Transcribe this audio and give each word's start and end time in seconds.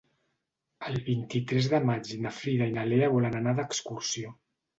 El 0.87 0.95
vint-i-tres 1.09 1.67
de 1.73 1.81
maig 1.89 2.15
na 2.25 2.33
Frida 2.39 2.69
i 2.71 2.75
na 2.79 2.87
Lea 2.93 3.11
volen 3.19 3.39
anar 3.43 3.55
d'excursió. 3.61 4.35